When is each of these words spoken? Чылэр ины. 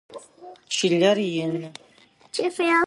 Чылэр 0.75 1.17
ины. 1.43 1.65